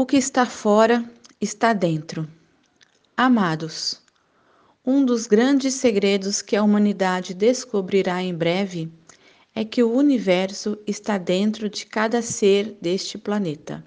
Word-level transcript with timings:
O 0.00 0.06
que 0.06 0.16
está 0.16 0.46
fora 0.46 1.04
está 1.40 1.72
dentro. 1.72 2.28
Amados, 3.16 4.00
um 4.86 5.04
dos 5.04 5.26
grandes 5.26 5.74
segredos 5.74 6.40
que 6.40 6.54
a 6.54 6.62
humanidade 6.62 7.34
descobrirá 7.34 8.22
em 8.22 8.32
breve 8.32 8.92
é 9.52 9.64
que 9.64 9.82
o 9.82 9.92
universo 9.92 10.78
está 10.86 11.18
dentro 11.18 11.68
de 11.68 11.84
cada 11.84 12.22
ser 12.22 12.78
deste 12.80 13.18
planeta. 13.18 13.84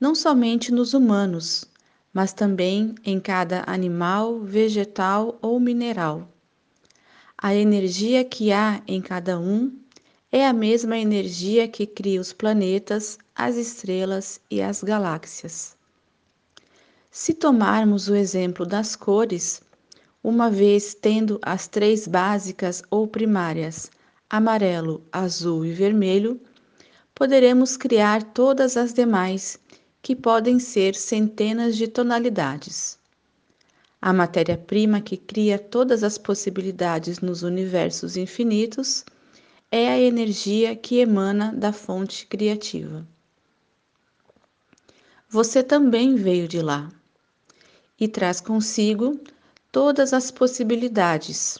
Não 0.00 0.16
somente 0.16 0.72
nos 0.72 0.94
humanos, 0.94 1.64
mas 2.12 2.32
também 2.32 2.96
em 3.04 3.20
cada 3.20 3.62
animal, 3.68 4.40
vegetal 4.40 5.38
ou 5.40 5.60
mineral. 5.60 6.28
A 7.38 7.54
energia 7.54 8.24
que 8.24 8.50
há 8.50 8.82
em 8.84 9.00
cada 9.00 9.38
um 9.38 9.78
é 10.36 10.44
a 10.44 10.52
mesma 10.52 10.98
energia 10.98 11.68
que 11.68 11.86
cria 11.86 12.20
os 12.20 12.32
planetas, 12.32 13.16
as 13.36 13.54
estrelas 13.54 14.40
e 14.50 14.60
as 14.60 14.82
galáxias. 14.82 15.76
Se 17.08 17.32
tomarmos 17.32 18.08
o 18.08 18.16
exemplo 18.16 18.66
das 18.66 18.96
cores, 18.96 19.62
uma 20.24 20.50
vez 20.50 20.92
tendo 20.92 21.38
as 21.40 21.68
três 21.68 22.08
básicas 22.08 22.82
ou 22.90 23.06
primárias, 23.06 23.92
amarelo, 24.28 25.04
azul 25.12 25.64
e 25.64 25.72
vermelho, 25.72 26.40
poderemos 27.14 27.76
criar 27.76 28.20
todas 28.20 28.76
as 28.76 28.92
demais, 28.92 29.56
que 30.02 30.16
podem 30.16 30.58
ser 30.58 30.96
centenas 30.96 31.76
de 31.76 31.86
tonalidades. 31.86 32.98
A 34.02 34.12
matéria-prima 34.12 35.00
que 35.00 35.16
cria 35.16 35.60
todas 35.60 36.02
as 36.02 36.18
possibilidades 36.18 37.20
nos 37.20 37.44
universos 37.44 38.16
infinitos 38.16 39.04
é 39.70 39.88
a 39.88 39.98
energia 39.98 40.76
que 40.76 40.98
emana 40.98 41.52
da 41.52 41.72
fonte 41.72 42.26
criativa. 42.26 43.06
Você 45.28 45.62
também 45.62 46.14
veio 46.14 46.46
de 46.46 46.62
lá 46.62 46.90
e 47.98 48.06
traz 48.06 48.40
consigo 48.40 49.20
todas 49.72 50.12
as 50.12 50.30
possibilidades, 50.30 51.58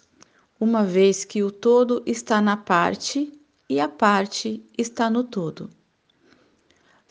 uma 0.61 0.85
vez 0.85 1.25
que 1.25 1.43
o 1.43 1.51
todo 1.51 2.03
está 2.07 2.41
na 2.41 2.57
parte 2.57 3.33
e 3.69 3.81
a 3.81 3.89
parte 3.89 4.65
está 4.79 5.11
no 5.11 5.25
todo. 5.25 5.69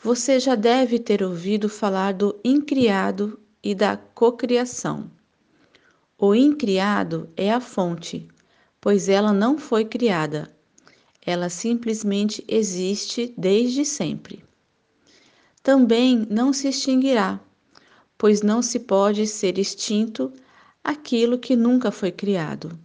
Você 0.02 0.39
já 0.39 0.56
deve 0.56 1.00
ter 1.00 1.23
ouvido 1.23 1.67
falar 1.67 2.14
do 2.14 2.39
incriado 2.44 3.39
e 3.62 3.73
da 3.73 3.98
cocriação. 3.98 5.10
O 6.17 6.36
incriado 6.36 7.30
é 7.36 7.52
a 7.52 7.60
fonte, 7.60 8.28
pois 8.80 9.10
ela 9.10 9.34
não 9.34 9.58
foi 9.58 9.84
criada, 9.84 10.53
ela 11.26 11.50
simplesmente 11.50 12.44
existe 12.48 13.34
desde 13.38 13.86
sempre. 13.86 14.44
Também 15.62 16.28
não 16.30 16.52
se 16.52 16.68
extinguirá, 16.68 17.40
pois 18.18 18.42
não 18.42 18.62
se 18.62 18.80
pode 18.80 19.26
ser 19.26 19.58
extinto 19.58 20.32
aquilo 20.84 21.40
que 21.40 21.56
nunca 21.56 21.92
foi 21.92 22.12
criado. 22.12 22.78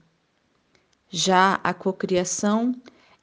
Já 1.11 1.55
a 1.65 1.75
cocriação 1.75 2.75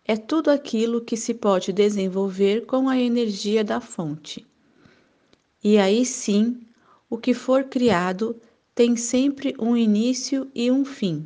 é 0.04 0.18
tudo 0.18 0.50
aquilo 0.50 1.02
que 1.02 1.16
se 1.16 1.34
pode 1.34 1.72
desenvolver 1.72 2.66
com 2.66 2.90
a 2.90 3.00
energia 3.00 3.64
da 3.64 3.80
fonte. 3.80 4.46
E 5.64 5.78
aí 5.78 6.06
sim, 6.06 6.62
o 7.10 7.18
que 7.18 7.34
for 7.34 7.64
criado 7.64 8.36
tem 8.74 8.98
sempre 8.98 9.56
um 9.58 9.78
início 9.78 10.52
e 10.54 10.70
um 10.70 10.84
fim 10.84 11.26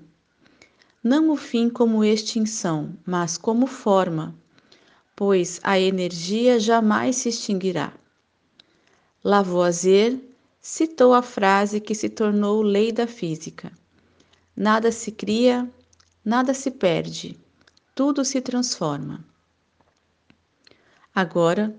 não 1.03 1.29
o 1.29 1.35
fim 1.37 1.69
como 1.69 2.03
extinção, 2.03 2.93
mas 3.05 3.37
como 3.37 3.65
forma, 3.67 4.35
pois 5.15 5.59
a 5.63 5.79
energia 5.79 6.59
jamais 6.59 7.15
se 7.15 7.29
extinguirá. 7.29 7.93
Lavoisier 9.23 10.19
citou 10.59 11.13
a 11.13 11.21
frase 11.21 11.79
que 11.79 11.95
se 11.95 12.09
tornou 12.09 12.61
lei 12.61 12.91
da 12.91 13.07
física: 13.07 13.71
Nada 14.55 14.91
se 14.91 15.11
cria, 15.11 15.69
nada 16.23 16.53
se 16.53 16.69
perde, 16.69 17.39
tudo 17.95 18.25
se 18.25 18.41
transforma. 18.41 19.23
Agora, 21.15 21.75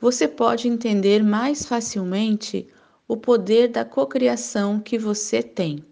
você 0.00 0.28
pode 0.28 0.68
entender 0.68 1.22
mais 1.22 1.64
facilmente 1.64 2.68
o 3.06 3.16
poder 3.16 3.68
da 3.68 3.84
cocriação 3.84 4.78
que 4.78 4.98
você 4.98 5.42
tem 5.42 5.84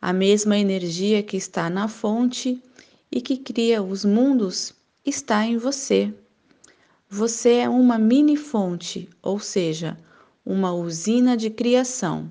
a 0.00 0.12
mesma 0.12 0.58
energia 0.58 1.22
que 1.22 1.36
está 1.36 1.70
na 1.70 1.88
fonte 1.88 2.62
e 3.10 3.20
que 3.20 3.36
cria 3.36 3.82
os 3.82 4.04
mundos 4.04 4.74
está 5.04 5.44
em 5.44 5.56
você. 5.56 6.12
Você 7.08 7.54
é 7.54 7.68
uma 7.68 7.98
mini 7.98 8.36
fonte, 8.36 9.08
ou 9.22 9.38
seja, 9.38 9.96
uma 10.44 10.72
usina 10.72 11.36
de 11.36 11.50
criação. 11.50 12.30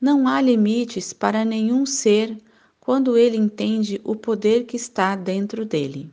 Não 0.00 0.28
há 0.28 0.40
limites 0.40 1.12
para 1.12 1.44
nenhum 1.44 1.86
ser 1.86 2.36
quando 2.78 3.16
ele 3.16 3.36
entende 3.36 4.00
o 4.04 4.14
poder 4.14 4.64
que 4.64 4.76
está 4.76 5.16
dentro 5.16 5.64
dele. 5.64 6.10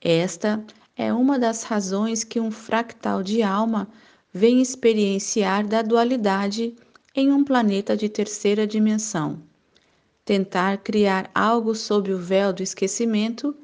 Esta 0.00 0.62
é 0.96 1.12
uma 1.12 1.38
das 1.38 1.62
razões 1.62 2.24
que 2.24 2.40
um 2.40 2.50
fractal 2.50 3.22
de 3.22 3.42
alma 3.42 3.88
vem 4.32 4.60
experienciar 4.60 5.66
da 5.66 5.82
dualidade 5.82 6.74
em 7.16 7.32
um 7.32 7.42
planeta 7.42 7.96
de 7.96 8.10
terceira 8.10 8.66
dimensão. 8.66 9.42
Tentar 10.22 10.76
criar 10.78 11.30
algo 11.34 11.74
sob 11.74 12.12
o 12.12 12.18
véu 12.18 12.52
do 12.52 12.62
esquecimento 12.62 13.56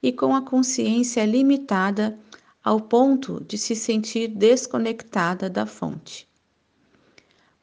e 0.00 0.12
com 0.12 0.32
a 0.32 0.40
consciência 0.40 1.26
limitada 1.26 2.16
ao 2.62 2.80
ponto 2.80 3.42
de 3.48 3.58
se 3.58 3.74
sentir 3.74 4.28
desconectada 4.28 5.50
da 5.50 5.66
fonte. 5.66 6.28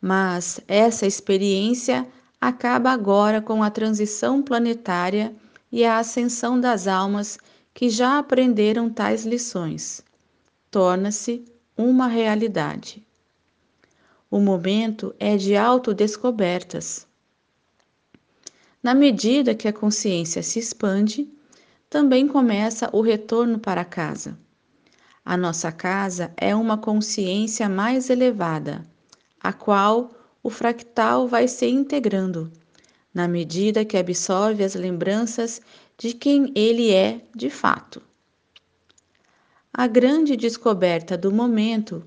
Mas 0.02 0.60
essa 0.68 1.08
experiência 1.08 2.06
acaba 2.42 2.92
agora 2.92 3.42
com 3.42 3.64
a 3.64 3.70
transição 3.70 4.44
planetária 4.44 5.34
e 5.72 5.86
a 5.86 5.98
ascensão 5.98 6.60
das 6.60 6.88
almas 6.88 7.40
que 7.74 7.90
já 7.90 8.20
aprenderam 8.20 8.90
tais 8.90 9.26
lições. 9.26 10.04
Torna-se 10.70 11.46
uma 11.78 12.08
realidade. 12.08 13.07
O 14.30 14.42
momento 14.42 15.16
é 15.20 15.38
de 15.38 15.56
autodescobertas. 15.56 17.08
Na 18.84 18.94
medida 18.94 19.56
que 19.56 19.70
a 19.70 19.74
consciência 19.74 20.44
se 20.44 20.60
expande, 20.60 21.30
também 21.90 22.28
começa 22.28 22.90
o 22.92 23.00
retorno 23.00 23.58
para 23.58 23.86
casa. 23.86 24.38
A 25.24 25.38
nossa 25.38 25.72
casa 25.72 26.34
é 26.36 26.54
uma 26.54 26.78
consciência 26.78 27.70
mais 27.70 28.10
elevada, 28.10 28.86
a 29.40 29.54
qual 29.54 30.12
o 30.44 30.50
fractal 30.50 31.28
vai 31.28 31.48
se 31.48 31.68
integrando, 31.68 32.52
na 33.14 33.30
medida 33.30 33.86
que 33.86 33.98
absorve 33.98 34.64
as 34.64 34.76
lembranças 34.76 35.62
de 35.98 36.14
quem 36.14 36.52
ele 36.54 36.92
é 36.92 37.22
de 37.34 37.50
fato. 37.50 38.02
A 39.74 39.88
grande 39.88 40.36
descoberta 40.36 41.18
do 41.18 41.32
momento 41.32 42.04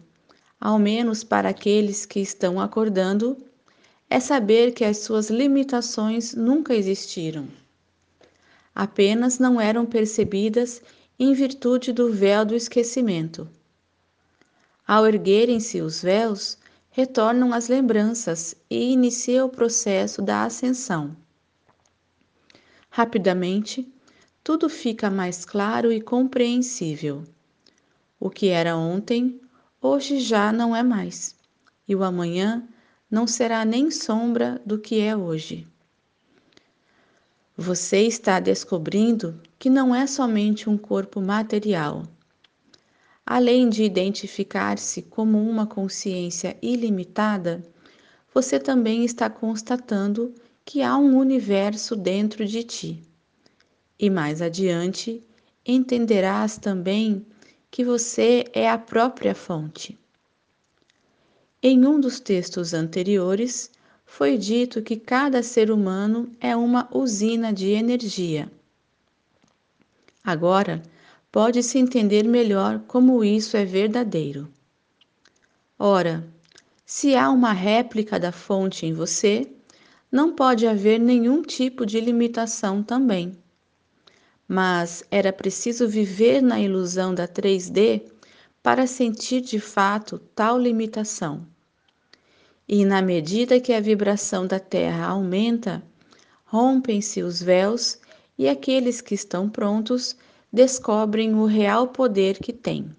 ao 0.61 0.79
menos 0.79 1.25
para 1.25 1.49
aqueles 1.49 2.05
que 2.05 2.21
estão 2.21 2.61
acordando, 2.61 3.37
é 4.11 4.21
saber 4.21 4.73
que 4.73 4.85
as 4.85 4.99
suas 4.99 5.31
limitações 5.31 6.35
nunca 6.35 6.75
existiram. 6.75 7.49
Apenas 8.75 9.39
não 9.39 9.61
eram 9.61 9.87
percebidas 9.87 10.83
em 11.19 11.33
virtude 11.33 11.93
do 11.93 12.13
véu 12.13 12.45
do 12.45 12.55
esquecimento. 12.55 13.49
Ao 14.87 15.07
erguerem-se 15.07 15.81
os 15.81 16.03
véus, 16.03 16.59
retornam 16.91 17.55
as 17.55 17.69
lembranças 17.69 18.55
e 18.69 18.93
inicia 18.93 19.45
o 19.45 19.49
processo 19.49 20.21
da 20.21 20.45
ascensão. 20.45 21.17
Rapidamente, 22.91 23.89
tudo 24.43 24.69
fica 24.69 25.09
mais 25.09 25.45
claro 25.45 25.93
e 25.93 26.01
compreensível. 26.01 27.23
O 28.19 28.29
que 28.29 28.49
era 28.49 28.77
ontem 28.77 29.41
hoje 29.81 30.21
já 30.21 30.53
não 30.53 30.75
é 30.75 30.83
mais, 30.83 31.35
e 31.89 31.97
o 31.97 32.05
amanhã 32.05 32.67
não 33.11 33.27
será 33.27 33.65
nem 33.65 33.91
sombra 33.91 34.61
do 34.65 34.79
que 34.79 35.01
é 35.01 35.17
hoje. 35.17 35.67
Você 37.57 38.07
está 38.07 38.41
descobrindo 38.41 39.41
que 39.59 39.69
não 39.69 39.95
é 39.95 40.07
somente 40.07 40.71
um 40.71 40.79
corpo 40.79 41.21
material. 41.21 42.05
Além 43.27 43.69
de 43.69 43.85
identificar-se 43.85 45.03
como 45.03 45.39
uma 45.39 45.67
consciência 45.67 46.57
ilimitada, 46.63 47.63
você 48.33 48.59
também 48.59 49.05
está 49.05 49.29
constatando 49.29 50.35
que 50.65 50.83
há 50.83 50.97
um 50.97 51.17
universo 51.19 51.97
dentro 51.97 52.47
de 52.47 52.63
ti. 52.63 53.03
E 53.99 54.09
mais 54.09 54.41
adiante, 54.41 55.23
entenderás 55.67 56.57
também 56.57 57.27
que 57.71 57.85
você 57.85 58.45
é 58.53 58.69
a 58.69 58.77
própria 58.77 59.35
fonte. 59.35 59.99
Em 61.63 61.87
um 61.87 62.01
dos 62.01 62.19
textos 62.19 62.75
anteriores, 62.75 63.71
foi 64.05 64.37
dito 64.37 64.83
que 64.83 64.97
cada 64.97 65.43
ser 65.43 65.71
humano 65.71 66.31
é 66.41 66.57
uma 66.57 66.89
usina 66.93 67.53
de 67.53 67.69
energia. 67.69 68.51
Agora, 70.25 70.83
pode-se 71.31 71.79
entender 71.79 72.25
melhor 72.25 72.81
como 72.89 73.23
isso 73.23 73.57
é 73.57 73.65
verdadeiro. 73.65 74.49
Ora, 75.79 76.27
se 76.85 77.15
há 77.15 77.31
uma 77.31 77.53
réplica 77.53 78.19
da 78.19 78.33
fonte 78.33 78.85
em 78.85 78.93
você, 78.93 79.49
não 80.11 80.35
pode 80.35 80.67
haver 80.67 80.99
nenhum 80.99 81.41
tipo 81.41 81.87
de 81.87 82.01
limitação 82.01 82.83
também. 82.83 83.39
Mas 84.53 85.05
era 85.13 85.33
preciso 85.33 85.87
viver 85.87 86.43
na 86.43 86.59
ilusão 86.59 87.15
da 87.15 87.29
3D 87.29 88.03
para 88.61 88.85
sentir 88.85 89.43
de 89.43 89.61
fato 89.61 90.19
tal 90.35 90.59
limitação. 90.59 91.47
E 92.69 92.85
na 92.85 93.01
medida 93.01 93.61
que 93.61 93.73
a 93.73 93.81
vibração 93.81 94.49
da 94.49 94.59
Terra 94.59 95.07
aumenta, 95.07 95.81
rompem-se 96.45 97.23
os 97.23 97.41
véus 97.41 98.01
e 98.37 98.49
aqueles 98.49 99.01
que 99.01 99.15
estão 99.15 99.49
prontos 99.49 100.17
descobrem 100.53 101.33
o 101.33 101.45
real 101.45 101.87
poder 101.87 102.37
que 102.41 102.53
têm. 102.53 102.93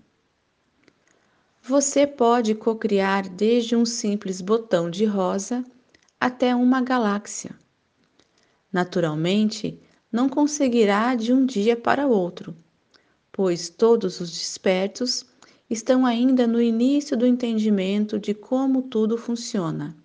Você 1.62 2.08
pode 2.08 2.56
cocriar 2.56 3.28
desde 3.28 3.76
um 3.76 3.86
simples 3.86 4.40
botão 4.40 4.90
de 4.90 5.04
rosa 5.04 5.66
até 6.18 6.56
uma 6.56 6.80
galáxia. 6.82 7.54
Naturalmente, 8.72 9.78
não 10.12 10.28
conseguirá 10.28 11.16
de 11.16 11.32
um 11.32 11.46
dia 11.46 11.76
para 11.76 12.06
outro, 12.06 12.56
pois 13.32 13.70
todos 13.70 14.20
os 14.20 14.32
despertos 14.32 15.26
estão 15.70 16.06
ainda 16.06 16.46
no 16.46 16.62
início 16.62 17.16
do 17.16 17.26
entendimento 17.26 18.20
de 18.20 18.34
como 18.34 18.82
tudo 18.82 19.18
funciona. 19.18 19.96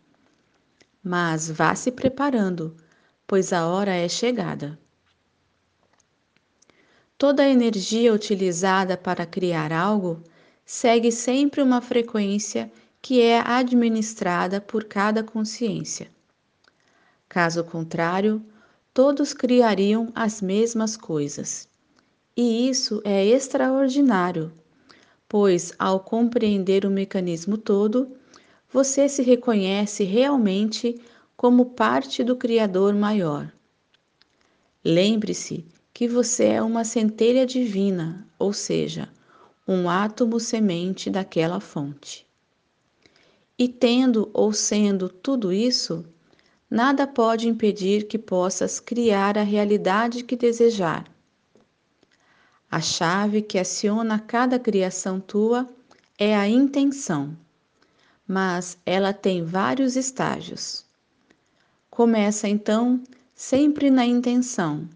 Mas 1.03 1.51
vá 1.51 1.75
se 1.75 1.91
preparando, 1.91 2.77
pois 3.27 3.53
a 3.53 3.67
hora 3.67 3.93
é 3.93 4.09
chegada. 4.09 4.79
Toda 7.19 7.43
a 7.43 7.49
energia 7.49 8.13
utilizada 8.13 8.97
para 8.97 9.27
criar 9.27 9.73
algo 9.73 10.23
segue 10.65 11.11
sempre 11.11 11.63
uma 11.63 11.81
frequência 11.81 12.71
que 13.01 13.21
é 13.21 13.41
administrada 13.41 14.61
por 14.61 14.85
cada 14.85 15.23
consciência. 15.23 16.11
Caso 17.29 17.65
contrário, 17.65 18.45
todos 18.97 19.35
criariam 19.35 20.11
as 20.15 20.41
mesmas 20.41 20.97
coisas. 20.97 21.69
E 22.35 22.67
isso 22.67 23.03
é 23.05 23.27
extraordinário, 23.27 24.51
pois, 25.29 25.75
ao 25.79 26.01
compreender 26.01 26.87
o 26.87 26.91
mecanismo 26.91 27.59
todo, 27.59 28.17
você 28.73 29.07
se 29.07 29.23
reconhece 29.23 30.03
realmente 30.03 30.99
como 31.37 31.67
parte 31.67 32.25
do 32.25 32.37
Criador 32.37 32.95
maior. 32.95 33.53
Lembre-se 34.83 35.67
que 35.93 36.09
você 36.09 36.45
é 36.45 36.63
uma 36.63 36.83
centelha 36.83 37.45
divina, 37.45 38.27
ou 38.39 38.55
seja, 38.55 39.11
um 39.69 39.91
átomo 39.91 40.41
semente 40.41 41.11
daquela 41.11 41.61
fonte. 41.61 42.27
E 43.59 43.69
tendo 43.69 44.31
ou 44.33 44.55
sendo 44.55 45.11
tudo 45.11 45.53
isso, 45.53 46.03
nada 46.71 47.07
pode 47.07 47.49
impedir 47.49 48.07
que 48.07 48.19
possas 48.19 48.81
criar 48.81 49.39
a 49.39 49.43
realidade 49.43 50.25
que 50.25 50.37
desejar. 50.37 51.05
A 52.71 52.81
chave 52.81 53.43
que 53.43 53.59
aciona 53.59 54.19
cada 54.19 54.59
criação 54.59 55.21
tua 55.21 55.69
é 56.19 56.37
a 56.37 56.49
intenção, 56.49 57.37
mas 58.27 58.77
ela 58.85 59.13
tem 59.13 59.45
vários 59.45 59.97
estágios. 59.97 60.85
Começa 61.89 62.49
então 62.49 63.03
sempre 63.35 63.91
na 63.91 64.05
intenção, 64.05 64.89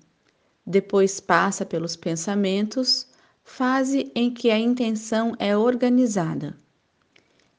depois 0.66 1.20
passa 1.20 1.64
pelos 1.64 1.96
pensamentos 1.96 3.06
fase 3.42 4.10
em 4.14 4.32
que 4.32 4.50
a 4.50 4.58
intenção 4.58 5.34
é 5.38 5.56
organizada. 5.56 6.56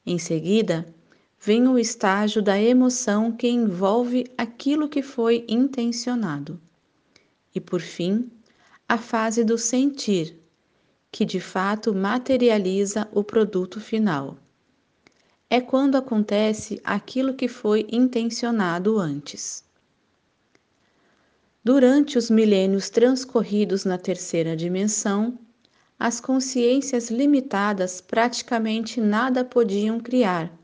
Em 0.06 0.18
seguida, 0.18 0.86
vem 1.44 1.66
o 1.66 1.76
estágio 1.76 2.40
da 2.40 2.56
emoção 2.56 3.32
que 3.32 3.48
envolve 3.48 4.30
aquilo 4.38 4.88
que 4.88 5.02
foi 5.02 5.44
intencionado. 5.48 6.60
E 7.52 7.60
por 7.60 7.80
fim, 7.80 8.30
a 8.88 8.96
fase 8.96 9.42
do 9.42 9.58
sentir, 9.58 10.38
que 11.10 11.24
de 11.24 11.40
fato 11.40 11.92
materializa 11.92 13.08
o 13.10 13.24
produto 13.24 13.80
final. 13.80 14.38
É 15.50 15.60
quando 15.60 15.96
acontece 15.96 16.80
aquilo 16.84 17.34
que 17.34 17.48
foi 17.48 17.88
intencionado 17.90 18.96
antes. 18.96 19.64
Durante 21.64 22.16
os 22.16 22.30
milênios 22.30 22.88
transcorridos 22.88 23.84
na 23.84 23.98
terceira 23.98 24.56
dimensão, 24.56 25.36
as 25.98 26.20
consciências 26.20 27.10
limitadas 27.10 28.00
praticamente 28.00 29.00
nada 29.00 29.44
podiam 29.44 29.98
criar, 29.98 30.61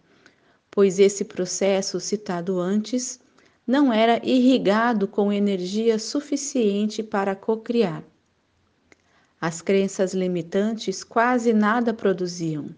pois 0.78 1.00
esse 1.00 1.24
processo 1.24 1.98
citado 1.98 2.60
antes 2.60 3.18
não 3.66 3.92
era 3.92 4.24
irrigado 4.24 5.08
com 5.08 5.32
energia 5.32 5.98
suficiente 5.98 7.02
para 7.02 7.34
cocriar. 7.34 8.04
As 9.40 9.60
crenças 9.60 10.14
limitantes 10.14 11.02
quase 11.02 11.52
nada 11.52 11.92
produziam. 11.92 12.72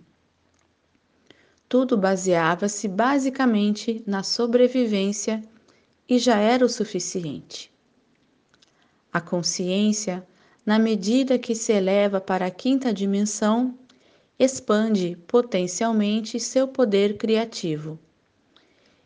Tudo 1.69 1.95
baseava-se 1.95 2.89
basicamente 2.89 4.03
na 4.07 4.23
sobrevivência 4.23 5.45
e 6.09 6.19
já 6.19 6.39
era 6.39 6.65
o 6.65 6.71
suficiente. 6.71 7.71
A 9.13 9.21
consciência 9.21 10.27
na 10.65 10.79
medida 10.79 11.39
que 11.39 11.55
se 11.55 11.75
eleva 11.75 12.19
para 12.19 12.47
a 12.47 12.51
quinta 12.51 12.95
dimensão, 12.95 13.79
expande 14.41 15.19
potencialmente 15.27 16.41
seu 16.41 16.67
poder 16.67 17.19
criativo. 17.19 17.99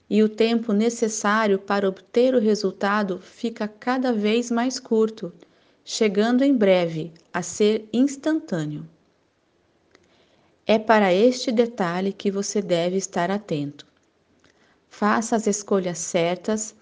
E 0.08 0.22
o 0.22 0.28
tempo 0.28 0.72
necessário 0.72 1.58
para 1.58 1.88
obter 1.88 2.36
o 2.36 2.38
resultado 2.38 3.18
fica 3.18 3.66
cada 3.66 4.12
vez 4.12 4.48
mais 4.48 4.78
curto, 4.78 5.32
chegando 5.84 6.44
em 6.44 6.56
breve 6.56 7.12
a 7.32 7.42
ser 7.42 7.88
instantâneo. 7.92 8.88
É 10.64 10.78
para 10.78 11.12
este 11.12 11.50
detalhe 11.50 12.12
que 12.12 12.30
você 12.30 12.62
deve 12.62 12.96
estar 12.96 13.28
atento. 13.28 13.84
Faça 14.88 15.34
as 15.34 15.48
escolhas 15.48 15.98
certas 15.98 16.76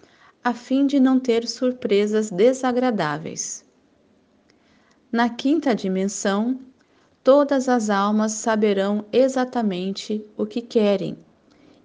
a 0.44 0.52
fim 0.52 0.86
de 0.86 1.00
não 1.00 1.18
ter 1.18 1.48
surpresas 1.48 2.30
desagradáveis. 2.30 3.64
Na 5.10 5.30
quinta 5.30 5.74
dimensão, 5.74 6.60
todas 7.22 7.68
as 7.68 7.88
almas 7.88 8.32
saberão 8.32 9.04
exatamente 9.12 10.24
o 10.36 10.44
que 10.44 10.60
querem 10.60 11.16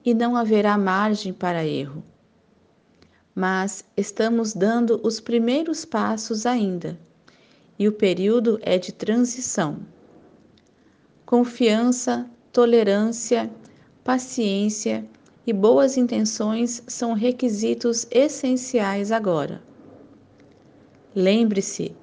e 0.03 0.13
não 0.13 0.35
haverá 0.35 0.77
margem 0.77 1.33
para 1.33 1.65
erro. 1.65 2.03
Mas 3.35 3.83
estamos 3.95 4.53
dando 4.53 4.99
os 5.03 5.19
primeiros 5.19 5.85
passos 5.85 6.45
ainda, 6.45 6.97
e 7.77 7.87
o 7.87 7.91
período 7.91 8.57
é 8.63 8.79
de 8.79 8.91
transição. 8.91 9.79
Confiança, 11.25 12.27
tolerância, 12.51 13.51
paciência 14.03 15.05
e 15.45 15.53
boas 15.53 15.97
intenções 15.97 16.81
são 16.87 17.13
requisitos 17.13 18.07
essenciais 18.09 19.11
agora. 19.11 19.61
Lembre-se 21.13 21.95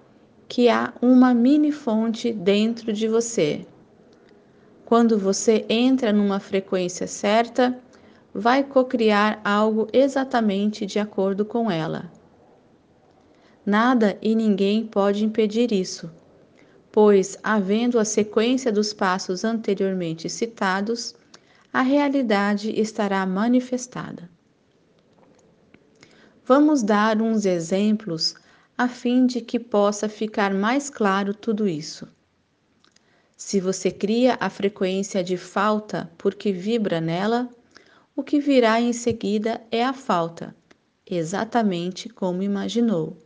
que 0.55 0.69
há 0.69 0.95
uma 1.03 1.35
mini 1.35 1.73
fonte 1.73 2.33
dentro 2.33 2.93
de 2.93 3.09
você. 3.09 3.67
Quando 4.85 5.19
você 5.19 5.67
entra 5.69 6.13
numa 6.13 6.39
frequência 6.39 7.09
certa, 7.09 7.77
vai 8.33 8.63
cocriar 8.63 9.41
algo 9.43 9.89
exatamente 9.93 10.87
de 10.87 11.01
acordo 11.01 11.45
com 11.45 11.69
ela. 11.69 12.09
Nada 13.67 14.17
e 14.23 14.33
ninguém 14.33 14.87
pode 14.87 15.25
impedir 15.25 15.73
isso, 15.73 16.09
pois, 16.93 17.37
havendo 17.43 17.99
a 17.99 18.05
sequência 18.05 18.71
dos 18.71 18.93
passos 18.93 19.45
anteriormente 19.45 20.31
citados, 20.31 21.17
a 21.73 21.83
realidade 21.83 22.71
estará 22.81 23.27
manifestada. 23.27 24.31
Vamos 26.47 26.81
dar 26.81 27.21
uns 27.21 27.45
exemplos 27.45 28.37
a 28.77 28.89
fim 28.89 29.27
de 29.27 29.41
que 29.41 29.59
possa 29.59 30.09
ficar 30.09 30.53
mais 30.53 30.91
claro 30.91 31.33
tudo 31.33 31.69
isso. 31.69 32.09
Se 33.37 33.61
você 33.61 33.91
cria 33.91 34.37
a 34.41 34.51
frequência 34.51 35.23
de 35.23 35.37
falta 35.37 36.11
porque 36.19 36.53
vibra 36.53 37.01
nela, 37.01 37.49
o 38.17 38.23
que 38.23 38.41
virá 38.41 38.81
em 38.81 38.93
seguida 38.93 39.61
é 39.71 39.85
a 39.85 39.93
falta, 39.93 40.55
exatamente 41.09 42.09
como 42.09 42.43
imaginou. 42.43 43.17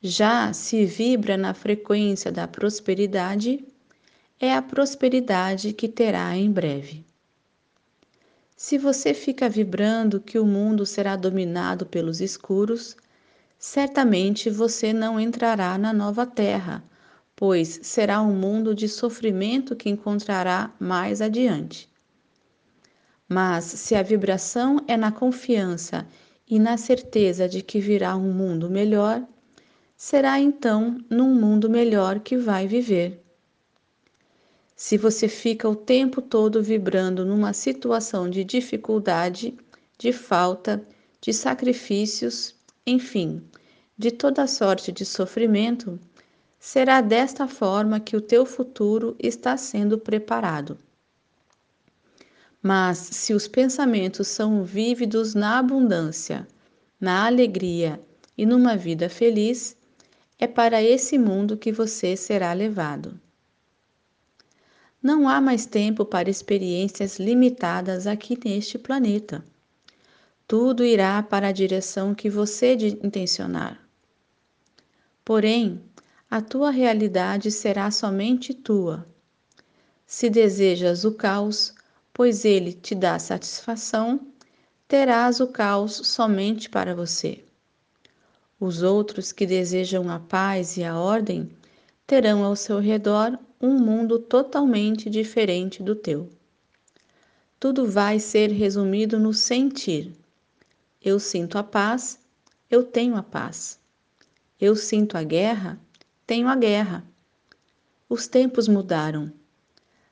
Já 0.00 0.52
se 0.52 0.84
vibra 0.84 1.36
na 1.36 1.52
frequência 1.52 2.32
da 2.32 2.48
prosperidade, 2.48 3.64
é 4.38 4.54
a 4.54 4.62
prosperidade 4.62 5.72
que 5.72 5.88
terá 5.88 6.36
em 6.36 6.50
breve. 6.50 7.04
Se 8.56 8.78
você 8.78 9.12
fica 9.12 9.48
vibrando 9.48 10.20
que 10.20 10.38
o 10.38 10.46
mundo 10.46 10.84
será 10.86 11.16
dominado 11.16 11.86
pelos 11.86 12.20
escuros, 12.20 12.96
certamente 13.60 14.48
você 14.48 14.90
não 14.90 15.20
entrará 15.20 15.76
na 15.76 15.92
nova 15.92 16.24
terra, 16.24 16.82
pois 17.36 17.78
será 17.82 18.22
um 18.22 18.34
mundo 18.34 18.74
de 18.74 18.88
sofrimento 18.88 19.76
que 19.76 19.90
encontrará 19.90 20.74
mais 20.80 21.20
adiante. 21.20 21.86
Mas 23.28 23.64
se 23.64 23.94
a 23.94 24.02
vibração 24.02 24.82
é 24.88 24.96
na 24.96 25.12
confiança 25.12 26.06
e 26.48 26.58
na 26.58 26.78
certeza 26.78 27.46
de 27.46 27.60
que 27.60 27.78
virá 27.78 28.16
um 28.16 28.32
mundo 28.32 28.70
melhor, 28.70 29.22
será 29.94 30.40
então 30.40 30.96
num 31.10 31.34
mundo 31.34 31.68
melhor 31.68 32.18
que 32.20 32.38
vai 32.38 32.66
viver. 32.66 33.22
Se 34.74 34.96
você 34.96 35.28
fica 35.28 35.68
o 35.68 35.76
tempo 35.76 36.22
todo 36.22 36.62
vibrando 36.62 37.26
numa 37.26 37.52
situação 37.52 38.30
de 38.30 38.42
dificuldade, 38.42 39.54
de 39.98 40.14
falta, 40.14 40.82
de 41.20 41.34
sacrifícios, 41.34 42.54
enfim, 42.86 43.42
de 43.96 44.10
toda 44.10 44.46
sorte 44.46 44.90
de 44.90 45.04
sofrimento, 45.04 45.98
será 46.58 47.00
desta 47.00 47.46
forma 47.46 48.00
que 48.00 48.16
o 48.16 48.20
teu 48.20 48.44
futuro 48.44 49.16
está 49.18 49.56
sendo 49.56 49.98
preparado. 49.98 50.78
Mas 52.62 52.98
se 52.98 53.32
os 53.32 53.48
pensamentos 53.48 54.28
são 54.28 54.64
vívidos 54.64 55.34
na 55.34 55.58
abundância, 55.58 56.46
na 57.00 57.26
alegria 57.26 58.00
e 58.36 58.44
numa 58.44 58.76
vida 58.76 59.08
feliz, 59.08 59.76
é 60.38 60.46
para 60.46 60.82
esse 60.82 61.18
mundo 61.18 61.56
que 61.56 61.72
você 61.72 62.16
será 62.16 62.52
levado. 62.52 63.18
Não 65.02 65.26
há 65.26 65.40
mais 65.40 65.64
tempo 65.64 66.04
para 66.04 66.28
experiências 66.28 67.18
limitadas 67.18 68.06
aqui 68.06 68.38
neste 68.44 68.78
planeta. 68.78 69.42
Tudo 70.50 70.84
irá 70.84 71.22
para 71.22 71.46
a 71.46 71.52
direção 71.52 72.12
que 72.12 72.28
você 72.28 72.74
intencionar. 72.74 73.80
Porém, 75.24 75.80
a 76.28 76.42
tua 76.42 76.72
realidade 76.72 77.52
será 77.52 77.88
somente 77.92 78.52
tua. 78.52 79.06
Se 80.04 80.28
desejas 80.28 81.04
o 81.04 81.12
caos, 81.12 81.72
pois 82.12 82.44
ele 82.44 82.72
te 82.72 82.96
dá 82.96 83.16
satisfação, 83.20 84.26
terás 84.88 85.38
o 85.38 85.46
caos 85.46 85.92
somente 86.08 86.68
para 86.68 86.96
você. 86.96 87.44
Os 88.58 88.82
outros 88.82 89.30
que 89.30 89.46
desejam 89.46 90.10
a 90.10 90.18
paz 90.18 90.76
e 90.76 90.82
a 90.82 90.98
ordem 90.98 91.48
terão 92.08 92.42
ao 92.42 92.56
seu 92.56 92.80
redor 92.80 93.38
um 93.60 93.74
mundo 93.74 94.18
totalmente 94.18 95.08
diferente 95.08 95.80
do 95.80 95.94
teu. 95.94 96.28
Tudo 97.60 97.86
vai 97.86 98.18
ser 98.18 98.50
resumido 98.50 99.16
no 99.16 99.32
sentir. 99.32 100.18
Eu 101.02 101.18
sinto 101.18 101.56
a 101.56 101.62
paz, 101.62 102.18
eu 102.70 102.84
tenho 102.84 103.16
a 103.16 103.22
paz. 103.22 103.80
Eu 104.60 104.76
sinto 104.76 105.16
a 105.16 105.22
guerra, 105.22 105.80
tenho 106.26 106.48
a 106.48 106.56
guerra. 106.56 107.04
Os 108.08 108.28
tempos 108.28 108.68
mudaram 108.68 109.32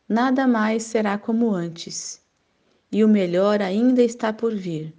nada 0.09 0.47
mais 0.47 0.85
será 0.85 1.19
como 1.19 1.51
antes, 1.51 2.23
e 2.91 3.05
o 3.05 3.09
melhor 3.09 3.61
ainda 3.61 4.03
está 4.03 4.33
por 4.33 4.55
vir. 4.55 4.95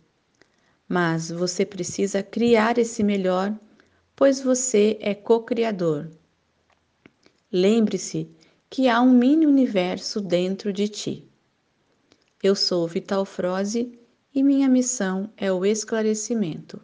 Mas 0.88 1.32
você 1.32 1.66
precisa 1.66 2.22
criar 2.22 2.78
esse 2.78 3.04
melhor, 3.04 3.58
pois 4.16 4.40
você 4.40 4.98
é 5.02 5.16
co-criador. 5.16 6.10
Lembre-se 7.52 8.30
que 8.70 8.88
há 8.88 9.02
um 9.02 9.10
mini 9.12 9.48
universo 9.48 10.22
dentro 10.22 10.72
de 10.72 10.88
ti. 10.88 11.28
Eu 12.42 12.56
sou 12.56 12.88
Vital 12.88 13.26
Froze 13.26 13.99
e 14.34 14.44
minha 14.44 14.70
missão 14.70 15.32
é 15.36 15.52
o 15.52 15.66
esclarecimento. 15.66 16.82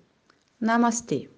Namastê. 0.59 1.29